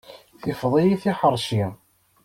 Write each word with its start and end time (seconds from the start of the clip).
Tifeḍ-iyi 0.41 0.95
tiḥeṛci. 1.01 1.63